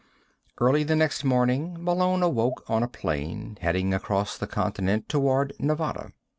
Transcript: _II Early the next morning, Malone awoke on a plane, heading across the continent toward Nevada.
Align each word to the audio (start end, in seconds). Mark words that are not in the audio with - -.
_II 0.49 0.53
Early 0.65 0.83
the 0.83 0.95
next 0.95 1.23
morning, 1.23 1.77
Malone 1.79 2.23
awoke 2.23 2.67
on 2.67 2.81
a 2.81 2.87
plane, 2.87 3.59
heading 3.61 3.93
across 3.93 4.35
the 4.35 4.47
continent 4.47 5.07
toward 5.07 5.53
Nevada. 5.59 6.09